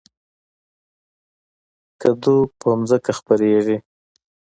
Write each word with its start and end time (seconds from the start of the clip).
کدو 2.01 2.35
په 2.59 2.69
ځمکه 2.89 3.11
خپریږي 3.19 3.77